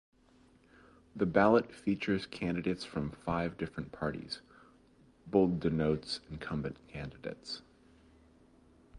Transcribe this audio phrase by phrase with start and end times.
[1.15, 4.41] The ballot features candidates from five different parties
[5.27, 7.61] (bold denotes incumbent candidates).